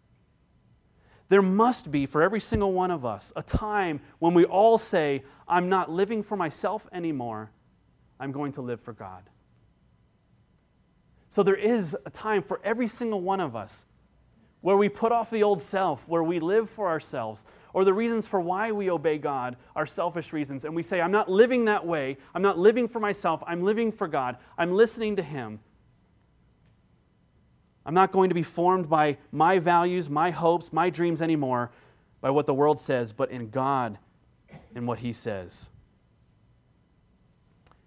[1.30, 5.22] there must be, for every single one of us, a time when we all say,
[5.48, 7.52] I'm not living for myself anymore,
[8.18, 9.22] I'm going to live for God.
[11.28, 13.86] So there is a time for every single one of us
[14.60, 18.26] where we put off the old self, where we live for ourselves, or the reasons
[18.26, 21.86] for why we obey God are selfish reasons, and we say, I'm not living that
[21.86, 22.16] way.
[22.34, 23.42] I'm not living for myself.
[23.46, 24.36] I'm living for God.
[24.58, 25.60] I'm listening to Him.
[27.84, 31.70] I'm not going to be formed by my values, my hopes, my dreams anymore,
[32.20, 33.98] by what the world says, but in God
[34.74, 35.68] and what He says.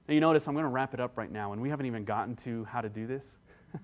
[0.08, 2.04] Now, you notice I'm going to wrap it up right now, and we haven't even
[2.04, 3.38] gotten to how to do this.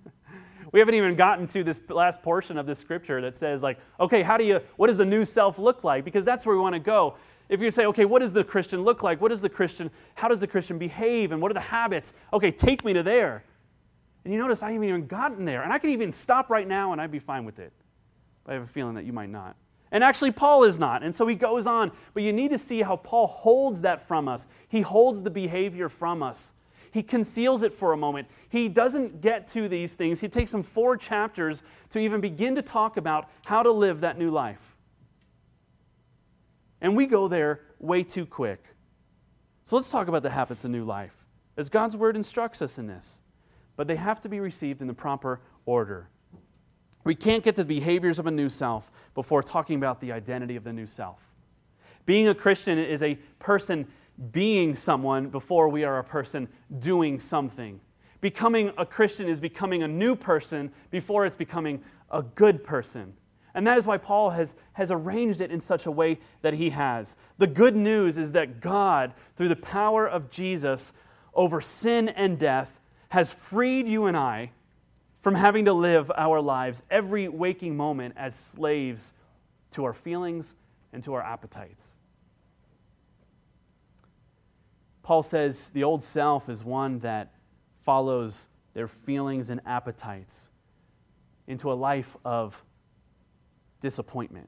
[0.73, 4.21] we haven't even gotten to this last portion of this scripture that says, like, okay,
[4.21, 6.03] how do you, what does the new self look like?
[6.03, 7.15] Because that's where we want to go.
[7.47, 9.21] If you say, okay, what does the Christian look like?
[9.21, 11.31] What does the Christian, how does the Christian behave?
[11.31, 12.13] And what are the habits?
[12.33, 13.43] Okay, take me to there.
[14.23, 15.63] And you notice I haven't even gotten there.
[15.63, 17.71] And I could even stop right now and I'd be fine with it.
[18.43, 19.55] But I have a feeling that you might not.
[19.91, 21.01] And actually, Paul is not.
[21.01, 21.91] And so he goes on.
[22.13, 24.47] But you need to see how Paul holds that from us.
[24.67, 26.53] He holds the behavior from us.
[26.91, 28.27] He conceals it for a moment.
[28.49, 30.21] He doesn't get to these things.
[30.21, 34.17] He takes them four chapters to even begin to talk about how to live that
[34.17, 34.75] new life.
[36.82, 38.63] And we go there way too quick.
[39.65, 41.25] So let's talk about the habits of new life,
[41.58, 43.21] as God's word instructs us in this.
[43.79, 46.09] But they have to be received in the proper order.
[47.05, 50.57] We can't get to the behaviors of a new self before talking about the identity
[50.57, 51.33] of the new self.
[52.05, 53.87] Being a Christian is a person
[54.33, 57.79] being someone before we are a person doing something.
[58.19, 63.13] Becoming a Christian is becoming a new person before it's becoming a good person.
[63.53, 66.71] And that is why Paul has, has arranged it in such a way that he
[66.71, 67.15] has.
[67.37, 70.91] The good news is that God, through the power of Jesus
[71.33, 72.78] over sin and death,
[73.09, 74.51] has freed you and I
[75.19, 79.13] from having to live our lives every waking moment as slaves
[79.71, 80.55] to our feelings
[80.93, 81.95] and to our appetites.
[85.03, 87.33] Paul says the old self is one that
[87.83, 90.51] follows their feelings and appetites
[91.47, 92.63] into a life of
[93.81, 94.47] disappointment.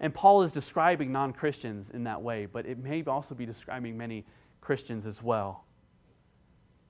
[0.00, 3.96] And Paul is describing non Christians in that way, but it may also be describing
[3.96, 4.26] many
[4.60, 5.64] Christians as well.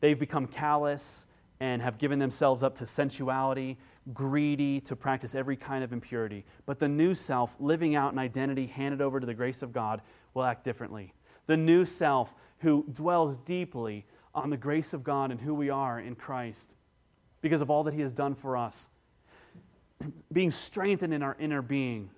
[0.03, 1.27] They've become callous
[1.61, 3.79] and have given themselves up to sensuality,
[4.13, 6.45] greedy to practice every kind of impurity.
[6.67, 10.03] But the new self, living out an identity handed over to the grace of God,
[10.35, 11.15] will act differently
[11.47, 16.01] the new self who dwells deeply on the grace of God and who we are
[16.01, 16.75] in Christ
[17.41, 18.89] because of all that He has done for us.
[20.33, 22.11] Being strengthened in our inner being,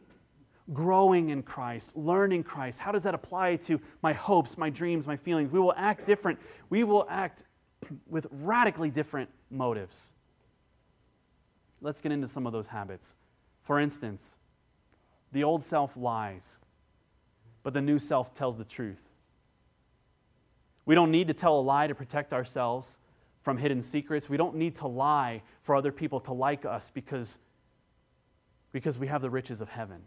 [0.72, 2.78] growing in Christ, learning Christ.
[2.78, 5.50] How does that apply to my hopes, my dreams, my feelings?
[5.50, 6.38] We will act different.
[6.70, 7.44] We will act
[8.08, 10.12] with radically different motives.
[11.80, 13.14] Let's get into some of those habits.
[13.62, 14.34] For instance,
[15.32, 16.58] the old self lies,
[17.62, 19.10] but the new self tells the truth.
[20.86, 22.98] We don't need to tell a lie to protect ourselves
[23.42, 24.28] from hidden secrets.
[24.28, 27.38] We don't need to lie for other people to like us because,
[28.72, 30.02] because we have the riches of heaven.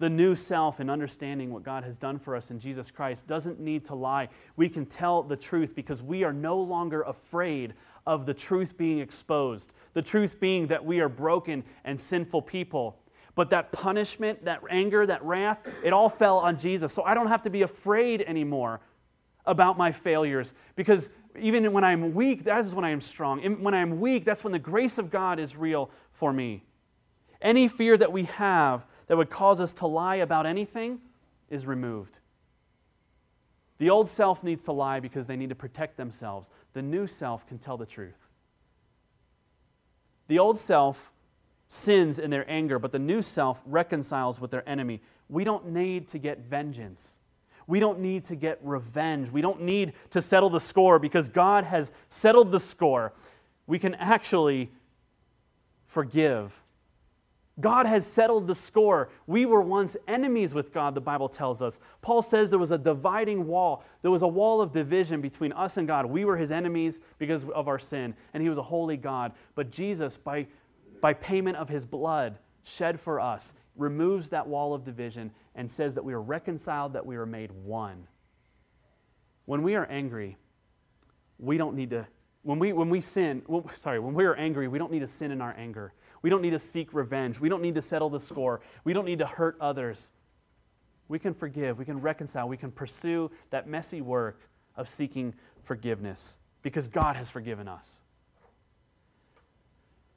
[0.00, 3.60] The new self and understanding what God has done for us in Jesus Christ doesn't
[3.60, 4.30] need to lie.
[4.56, 7.74] We can tell the truth because we are no longer afraid
[8.06, 9.74] of the truth being exposed.
[9.92, 12.98] The truth being that we are broken and sinful people.
[13.34, 16.94] But that punishment, that anger, that wrath, it all fell on Jesus.
[16.94, 18.80] So I don't have to be afraid anymore
[19.44, 23.40] about my failures because even when I'm weak, that is when I am strong.
[23.62, 26.64] When I am weak, that's when the grace of God is real for me.
[27.42, 31.00] Any fear that we have that would cause us to lie about anything
[31.48, 32.20] is removed.
[33.78, 36.48] The old self needs to lie because they need to protect themselves.
[36.74, 38.28] The new self can tell the truth.
[40.28, 41.10] The old self
[41.66, 45.00] sins in their anger, but the new self reconciles with their enemy.
[45.28, 47.18] We don't need to get vengeance.
[47.66, 49.28] We don't need to get revenge.
[49.28, 53.12] We don't need to settle the score because God has settled the score.
[53.66, 54.70] We can actually
[55.88, 56.59] forgive.
[57.58, 59.10] God has settled the score.
[59.26, 61.80] We were once enemies with God, the Bible tells us.
[62.00, 63.84] Paul says there was a dividing wall.
[64.02, 66.06] There was a wall of division between us and God.
[66.06, 69.32] We were his enemies because of our sin, and he was a holy God.
[69.54, 70.46] But Jesus, by,
[71.00, 75.94] by payment of his blood shed for us, removes that wall of division and says
[75.96, 78.06] that we are reconciled, that we are made one.
[79.44, 80.36] When we are angry,
[81.38, 82.06] we don't need to,
[82.42, 85.06] when we, when we sin, well, sorry, when we are angry, we don't need to
[85.06, 85.92] sin in our anger.
[86.22, 87.40] We don't need to seek revenge.
[87.40, 88.60] We don't need to settle the score.
[88.84, 90.12] We don't need to hurt others.
[91.08, 91.78] We can forgive.
[91.78, 92.48] We can reconcile.
[92.48, 98.00] We can pursue that messy work of seeking forgiveness because God has forgiven us.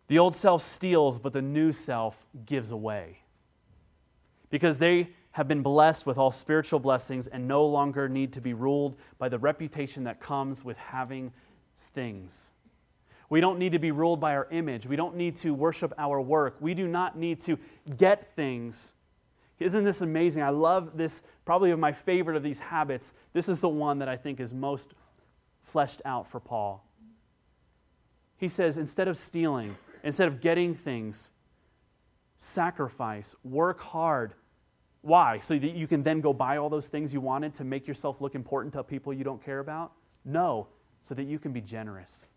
[0.07, 3.19] The old self steals, but the new self gives away.
[4.49, 8.53] Because they have been blessed with all spiritual blessings and no longer need to be
[8.53, 11.33] ruled by the reputation that comes with having
[11.75, 12.51] things.
[13.29, 14.85] We don't need to be ruled by our image.
[14.85, 16.57] We don't need to worship our work.
[16.59, 17.57] We do not need to
[17.97, 18.93] get things.
[19.59, 20.43] Isn't this amazing?
[20.43, 23.13] I love this, probably of my favorite of these habits.
[23.31, 24.93] This is the one that I think is most
[25.61, 26.85] fleshed out for Paul.
[28.37, 31.31] He says, instead of stealing, instead of getting things,
[32.37, 34.33] sacrifice, work hard,
[35.01, 35.39] why?
[35.39, 38.21] So that you can then go buy all those things you wanted to make yourself
[38.21, 39.93] look important to people you don't care about?
[40.25, 40.67] No,
[41.01, 42.27] so that you can be generous.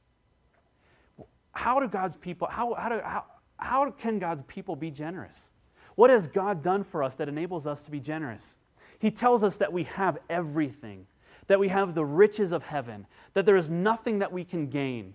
[1.57, 3.25] How do God's people, how, how, do, how,
[3.59, 5.51] how can God's people be generous?
[5.95, 8.57] What has God done for us that enables us to be generous?
[8.99, 11.07] He tells us that we have everything,
[11.47, 15.15] that we have the riches of heaven, that there is nothing that we can gain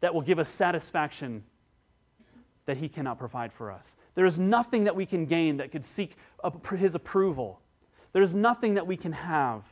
[0.00, 1.44] that will give us satisfaction
[2.64, 3.94] that He cannot provide for us.
[4.14, 6.16] There is nothing that we can gain that could seek
[6.76, 7.60] His approval.
[8.14, 9.64] There is nothing that we can have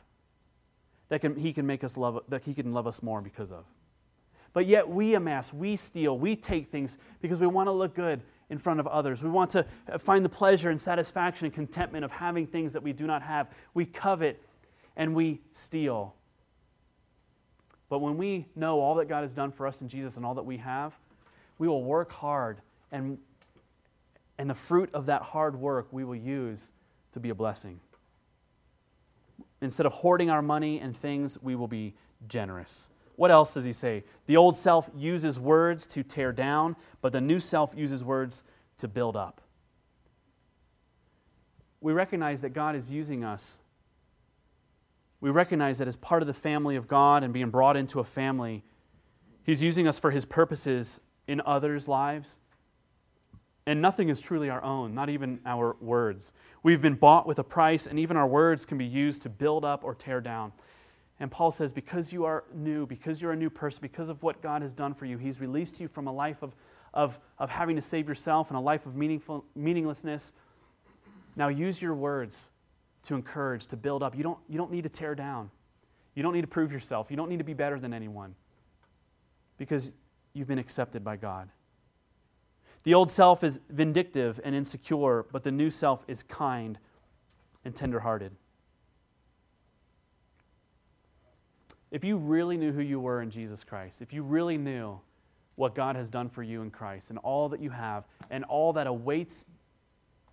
[1.09, 3.65] that can, He can make us love, that He can love us more because of.
[4.55, 8.21] But yet we amass, we steal, we take things because we want to look good
[8.49, 9.21] in front of others.
[9.21, 12.81] We want to uh, find the pleasure and satisfaction and contentment of having things that
[12.81, 13.49] we do not have.
[13.73, 14.41] We covet
[14.95, 16.15] and we steal.
[17.89, 20.35] But when we know all that God has done for us in Jesus and all
[20.35, 20.97] that we have,
[21.57, 22.61] we will work hard
[22.93, 23.17] and,
[24.37, 26.71] and the fruit of that hard work we will use
[27.11, 27.81] to be a blessing.
[29.59, 31.93] Instead of hoarding our money and things, we will be
[32.29, 32.89] generous.
[33.15, 34.03] What else does he say?
[34.25, 38.43] The old self uses words to tear down, but the new self uses words
[38.77, 39.41] to build up.
[41.79, 43.61] We recognize that God is using us.
[45.21, 48.03] We recognize that as part of the family of God and being brought into a
[48.03, 48.63] family,
[49.43, 52.37] He's using us for His purposes in others' lives.
[53.67, 56.33] And nothing is truly our own, not even our words.
[56.61, 59.65] We've been bought with a price, and even our words can be used to build
[59.65, 60.51] up or tear down.
[61.19, 64.41] And Paul says, because you are new, because you're a new person, because of what
[64.41, 66.53] God has done for you, He's released you from a life of,
[66.93, 70.33] of, of having to save yourself and a life of meaningful, meaninglessness.
[71.35, 72.49] Now use your words
[73.03, 74.15] to encourage, to build up.
[74.15, 75.51] You don't, you don't need to tear down.
[76.15, 77.07] You don't need to prove yourself.
[77.09, 78.35] You don't need to be better than anyone
[79.57, 79.91] because
[80.33, 81.49] you've been accepted by God.
[82.83, 86.77] The old self is vindictive and insecure, but the new self is kind
[87.63, 88.31] and tenderhearted.
[91.95, 94.99] If you really knew who you were in Jesus Christ, if you really knew
[95.55, 98.73] what God has done for you in Christ and all that you have and all
[98.73, 99.45] that awaits,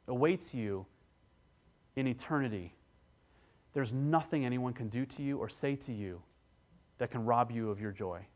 [0.09, 0.87] awaits you
[1.95, 2.75] in eternity,
[3.75, 6.21] there's nothing anyone can do to you or say to you
[6.99, 8.27] that can rob you of your joy.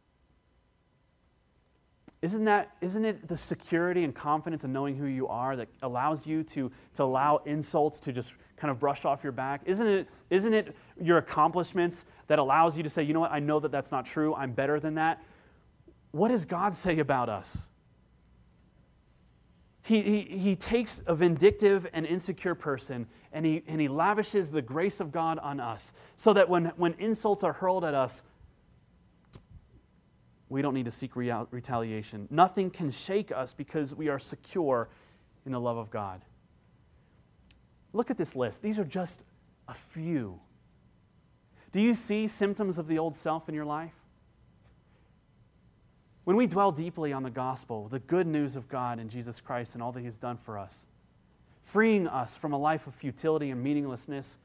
[2.22, 6.28] Isn't, that, isn't it the security and confidence of knowing who you are that allows
[6.28, 9.62] you to, to allow insults to just kind of brush off your back?
[9.66, 13.38] Isn't it, isn't it your accomplishments that allows you to say, you know what, I
[13.38, 15.22] know that that's not true, I'm better than that?
[16.10, 17.66] What does God say about us?
[19.82, 24.62] He, he, he takes a vindictive and insecure person and he, and he lavishes the
[24.62, 28.24] grace of God on us so that when, when insults are hurled at us,
[30.48, 32.26] we don't need to seek retaliation.
[32.30, 34.88] Nothing can shake us because we are secure
[35.44, 36.22] in the love of God.
[37.92, 38.62] Look at this list.
[38.62, 39.24] These are just
[39.68, 40.40] a few.
[41.76, 43.92] Do you see symptoms of the old self in your life?
[46.24, 49.74] When we dwell deeply on the gospel, the good news of God and Jesus Christ
[49.74, 50.86] and all that He's done for us,
[51.62, 54.38] freeing us from a life of futility and meaninglessness,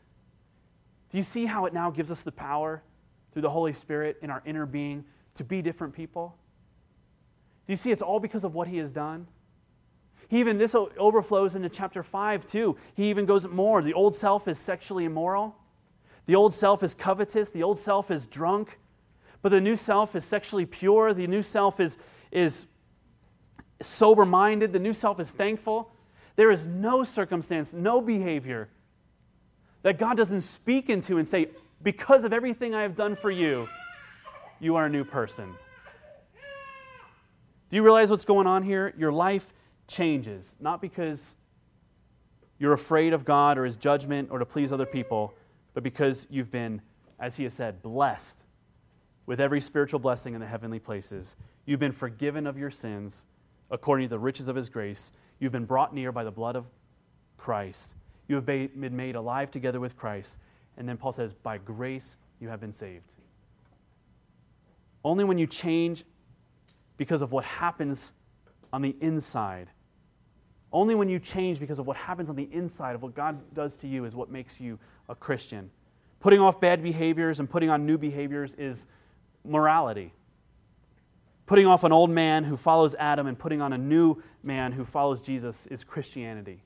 [1.09, 2.83] do you see how it now gives us the power
[3.31, 5.05] through the Holy Spirit in our inner being
[5.35, 6.35] to be different people?
[7.65, 9.25] Do you see it's all because of what he has done?
[10.27, 12.75] He even, this overflows into chapter 5 too.
[12.93, 13.81] He even goes more.
[13.81, 15.55] The old self is sexually immoral,
[16.31, 18.79] the old self is covetous, the old self is drunk,
[19.41, 21.97] but the new self is sexually pure, the new self is,
[22.31, 22.67] is
[23.81, 25.91] sober minded, the new self is thankful.
[26.37, 28.69] There is no circumstance, no behavior
[29.81, 31.49] that God doesn't speak into and say,
[31.83, 33.67] Because of everything I have done for you,
[34.61, 35.53] you are a new person.
[37.67, 38.93] Do you realize what's going on here?
[38.97, 39.51] Your life
[39.89, 41.35] changes, not because
[42.57, 45.33] you're afraid of God or His judgment or to please other people,
[45.73, 46.81] but because you've been,
[47.19, 48.43] as He has said, blessed
[49.25, 51.35] with every spiritual blessing in the heavenly places.
[51.65, 53.25] You've been forgiven of your sins
[53.69, 55.11] according to the riches of His grace.
[55.39, 56.65] You've been brought near by the blood of
[57.37, 57.95] Christ.
[58.27, 60.37] You have been made alive together with Christ.
[60.77, 63.11] And then Paul says, by grace you have been saved.
[65.03, 66.03] Only when you change
[66.97, 68.13] because of what happens
[68.71, 69.69] on the inside.
[70.71, 73.75] Only when you change because of what happens on the inside of what God does
[73.77, 74.79] to you is what makes you
[75.11, 75.69] a Christian.
[76.19, 78.85] Putting off bad behaviors and putting on new behaviors is
[79.43, 80.13] morality.
[81.45, 84.85] Putting off an old man who follows Adam and putting on a new man who
[84.85, 86.63] follows Jesus is Christianity.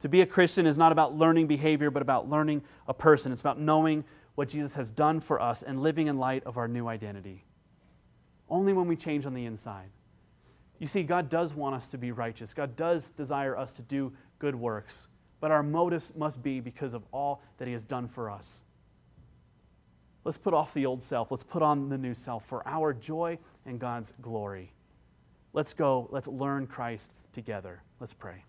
[0.00, 3.30] To be a Christian is not about learning behavior, but about learning a person.
[3.30, 6.66] It's about knowing what Jesus has done for us and living in light of our
[6.68, 7.44] new identity.
[8.48, 9.90] Only when we change on the inside.
[10.78, 12.54] You see, God does want us to be righteous.
[12.54, 15.08] God does desire us to do good works.
[15.40, 18.62] But our motives must be because of all that He has done for us.
[20.24, 21.30] Let's put off the old self.
[21.30, 24.72] Let's put on the new self for our joy and God's glory.
[25.52, 26.08] Let's go.
[26.10, 27.82] Let's learn Christ together.
[28.00, 28.44] Let's pray.